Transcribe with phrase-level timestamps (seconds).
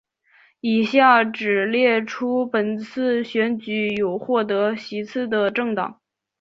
[0.61, 6.01] 以下只列出本次选举有获得席次的政党